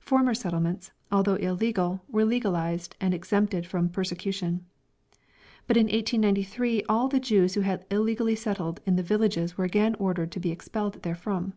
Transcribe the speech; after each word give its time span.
Former 0.00 0.34
settlements, 0.34 0.92
although 1.10 1.36
illegal, 1.36 2.02
were 2.06 2.26
legalised 2.26 2.96
and 3.00 3.14
exempted 3.14 3.64
from 3.66 3.88
persecution. 3.88 4.66
But 5.66 5.78
in 5.78 5.84
1893 5.84 6.82
all 6.86 7.08
the 7.08 7.18
Jews 7.18 7.54
who 7.54 7.62
had 7.62 7.86
illegally 7.90 8.36
settled 8.36 8.82
in 8.84 8.96
the 8.96 9.02
villages 9.02 9.56
were 9.56 9.64
again 9.64 9.94
ordered 9.94 10.32
to 10.32 10.38
be 10.40 10.50
expelled 10.50 11.00
therefrom. 11.02 11.54